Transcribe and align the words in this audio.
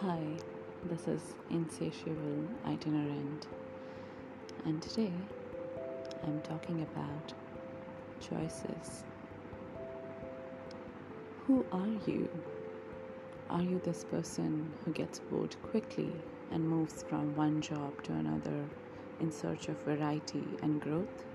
Hi, 0.00 0.22
this 0.88 1.06
is 1.06 1.34
Insatiable 1.50 2.48
Itinerant, 2.66 3.48
and 4.64 4.80
today 4.80 5.12
I'm 6.24 6.40
talking 6.40 6.80
about 6.90 7.34
choices. 8.18 9.04
Who 11.46 11.66
are 11.70 11.86
you? 12.06 12.30
Are 13.50 13.60
you 13.60 13.78
this 13.84 14.04
person 14.04 14.72
who 14.86 14.92
gets 14.92 15.18
bored 15.18 15.54
quickly 15.64 16.12
and 16.50 16.66
moves 16.66 17.02
from 17.02 17.36
one 17.36 17.60
job 17.60 18.02
to 18.04 18.14
another 18.14 18.64
in 19.20 19.30
search 19.30 19.68
of 19.68 19.76
variety 19.82 20.44
and 20.62 20.80
growth? 20.80 21.26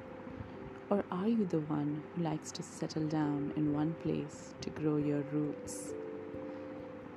Or 0.89 1.03
are 1.11 1.27
you 1.27 1.45
the 1.45 1.59
one 1.59 2.01
who 2.15 2.23
likes 2.23 2.49
to 2.53 2.63
settle 2.63 3.05
down 3.07 3.51
in 3.57 3.73
one 3.73 3.93
place 3.95 4.53
to 4.61 4.69
grow 4.69 4.95
your 4.95 5.21
roots? 5.33 5.93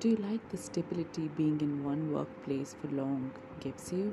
Do 0.01 0.09
you 0.09 0.16
like 0.16 0.48
the 0.48 0.56
stability 0.56 1.28
being 1.28 1.61
in 1.61 1.84
one 1.84 2.12
workplace 2.12 2.75
for 2.75 2.88
long 2.88 3.30
gives 3.61 3.92
you? 3.92 4.12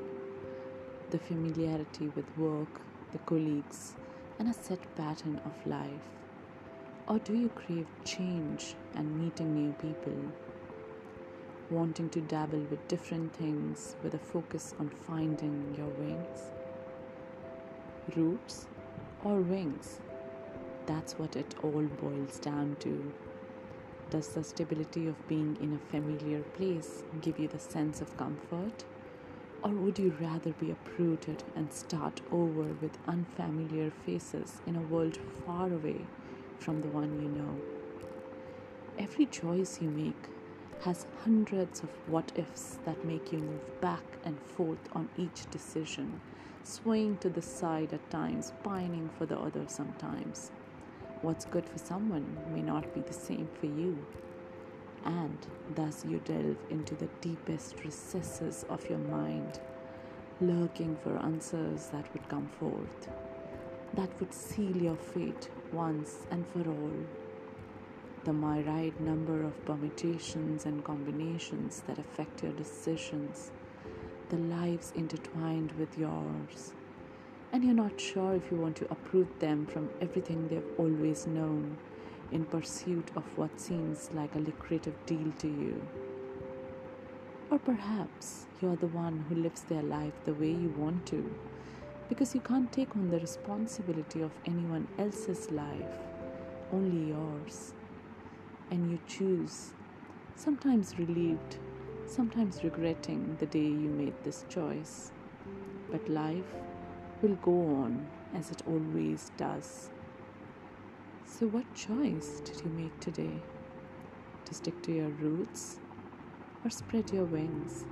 The 1.10 1.18
familiarity 1.18 2.12
with 2.16 2.38
work, 2.38 2.82
the 3.12 3.18
colleagues, 3.20 3.96
and 4.38 4.48
a 4.48 4.54
set 4.54 4.96
pattern 4.96 5.42
of 5.44 5.66
life? 5.66 6.08
Or 7.08 7.18
do 7.18 7.34
you 7.34 7.50
crave 7.50 7.88
change 8.06 8.76
and 8.94 9.20
meeting 9.20 9.56
new 9.56 9.72
people? 9.74 10.22
Wanting 11.72 12.10
to 12.12 12.22
dabble 12.22 12.68
with 12.70 12.88
different 12.88 13.34
things 13.34 13.96
with 14.04 14.14
a 14.14 14.20
focus 14.20 14.76
on 14.80 14.90
finding 14.90 15.74
your 15.76 15.90
wings? 15.98 16.52
Roots 18.16 18.68
or 19.24 19.42
wings? 19.42 20.00
That's 20.86 21.14
what 21.14 21.36
it 21.36 21.56
all 21.64 21.84
boils 22.02 22.40
down 22.40 22.78
to. 22.80 23.14
Does 24.10 24.30
the 24.30 24.44
stability 24.44 25.08
of 25.08 25.28
being 25.28 25.58
in 25.62 25.74
a 25.74 25.92
familiar 25.92 26.42
place 26.42 27.04
give 27.22 27.38
you 27.38 27.48
the 27.48 27.60
sense 27.60 28.00
of 28.00 28.16
comfort? 28.16 28.86
Or 29.64 29.72
would 29.72 30.00
you 30.00 30.16
rather 30.22 30.52
be 30.54 30.72
uprooted 30.72 31.44
and 31.56 31.74
start 31.74 32.22
over 32.32 32.74
with 32.82 32.98
unfamiliar 33.08 33.92
faces 34.06 34.62
in 34.66 34.76
a 34.76 34.82
world 34.82 35.18
far 35.46 35.68
away 35.68 36.06
from 36.60 36.82
the 36.82 36.88
one 36.88 37.22
you 37.22 37.28
know? 37.28 37.60
Every 38.98 39.26
choice 39.26 39.80
you 39.82 39.90
make 39.90 40.30
has 40.82 41.06
hundreds 41.24 41.82
of 41.82 41.90
what 42.08 42.32
ifs 42.36 42.78
that 42.86 43.04
make 43.04 43.32
you 43.32 43.40
move 43.40 43.82
back 43.82 44.04
and 44.24 44.40
forth 44.40 44.90
on 44.94 45.10
each 45.18 45.50
decision, 45.52 46.22
swaying 46.68 47.18
to 47.18 47.30
the 47.30 47.42
side 47.42 47.94
at 47.94 48.10
times, 48.10 48.52
pining 48.62 49.10
for 49.18 49.26
the 49.26 49.40
other 49.40 49.64
sometimes. 49.68 50.52
What's 51.22 51.46
good 51.46 51.68
for 51.68 51.78
someone 51.78 52.38
may 52.54 52.62
not 52.62 52.94
be 52.94 53.00
the 53.00 53.14
same 53.14 53.48
for 53.60 53.68
you. 53.68 53.98
And 55.06 55.38
thus 55.76 56.04
you 56.06 56.20
delve 56.26 56.58
into 56.70 56.94
the 56.96 57.08
deepest 57.22 57.76
recesses 57.86 58.66
of 58.70 58.88
your 58.90 59.00
mind, 59.00 59.62
lurking 60.42 60.98
for 61.04 61.18
answers 61.18 61.88
that 61.88 62.12
would 62.12 62.28
come 62.28 62.50
forth, 62.60 63.08
that 63.94 64.10
would 64.20 64.34
seal 64.34 64.76
your 64.76 64.98
fate 64.98 65.50
once 65.72 66.28
and 66.32 66.46
for 66.48 66.70
all. 66.70 66.92
The 68.26 68.34
myriad 68.34 69.00
number 69.00 69.42
of 69.44 69.66
permutations 69.66 70.66
and 70.66 70.84
combinations 70.84 71.84
that 71.88 71.98
affect 71.98 72.44
your 72.44 72.52
decisions, 72.52 73.52
the 74.30 74.38
lives 74.38 74.92
intertwined 74.96 75.72
with 75.74 75.98
yours 75.98 76.74
and 77.52 77.64
you're 77.64 77.74
not 77.74 78.00
sure 78.00 78.36
if 78.36 78.52
you 78.52 78.58
want 78.58 78.76
to 78.76 78.92
uproot 78.92 79.40
them 79.40 79.66
from 79.66 79.90
everything 80.02 80.48
they've 80.48 80.74
always 80.78 81.26
known 81.28 81.78
in 82.32 82.44
pursuit 82.46 83.10
of 83.16 83.24
what 83.38 83.60
seems 83.60 84.10
like 84.14 84.36
a 84.36 84.40
lucrative 84.40 84.94
deal 85.06 85.32
to 85.40 85.48
you. 85.48 85.82
Or 87.50 87.58
perhaps 87.58 88.46
you're 88.62 88.76
the 88.76 88.88
one 88.88 89.26
who 89.30 89.36
lives 89.36 89.62
their 89.62 89.82
life 89.82 90.14
the 90.26 90.34
way 90.34 90.50
you 90.50 90.74
want 90.78 91.06
to 91.08 91.34
because 92.10 92.36
you 92.36 92.42
can't 92.42 92.72
take 92.72 92.96
on 92.96 93.10
the 93.10 93.20
responsibility 93.20 94.22
of 94.22 94.32
anyone 94.46 94.88
else's 94.98 95.50
life, 95.52 95.98
only 96.74 97.10
yours. 97.10 97.74
And 98.72 98.92
you 98.92 99.00
choose, 99.08 99.72
sometimes 100.36 101.00
relieved, 101.00 101.58
sometimes 102.08 102.64
regretting 102.64 103.36
the 103.40 103.46
day 103.46 103.60
you 103.60 103.90
made 103.90 104.14
this 104.24 104.46
choice. 104.50 105.12
But 105.92 106.08
life 106.10 106.54
will 107.22 107.36
go 107.36 107.52
on 107.52 108.08
as 108.34 108.50
it 108.52 108.62
always 108.66 109.32
does. 109.38 109.90
So, 111.26 111.48
what 111.48 111.72
choice 111.76 112.42
did 112.44 112.62
you 112.64 112.72
make 112.72 112.98
today? 113.00 113.42
To 114.46 114.54
stick 114.54 114.82
to 114.84 114.94
your 114.94 115.10
roots 115.10 115.80
or 116.64 116.70
spread 116.70 117.12
your 117.12 117.26
wings? 117.26 117.86